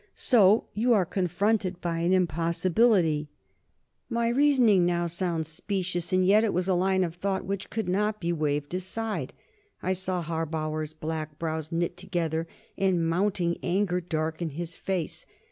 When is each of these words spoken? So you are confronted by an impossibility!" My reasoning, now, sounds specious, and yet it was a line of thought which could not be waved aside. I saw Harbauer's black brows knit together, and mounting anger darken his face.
So 0.15 0.63
you 0.73 0.93
are 0.93 1.05
confronted 1.05 1.79
by 1.79 1.99
an 1.99 2.11
impossibility!" 2.11 3.29
My 4.09 4.29
reasoning, 4.29 4.83
now, 4.83 5.05
sounds 5.05 5.47
specious, 5.47 6.11
and 6.11 6.25
yet 6.25 6.43
it 6.43 6.55
was 6.55 6.67
a 6.67 6.73
line 6.73 7.03
of 7.03 7.13
thought 7.13 7.45
which 7.45 7.69
could 7.69 7.87
not 7.87 8.19
be 8.19 8.33
waved 8.33 8.73
aside. 8.73 9.31
I 9.83 9.93
saw 9.93 10.23
Harbauer's 10.23 10.95
black 10.95 11.37
brows 11.37 11.71
knit 11.71 11.97
together, 11.97 12.47
and 12.79 13.07
mounting 13.07 13.59
anger 13.61 14.01
darken 14.01 14.49
his 14.49 14.75
face. 14.75 15.27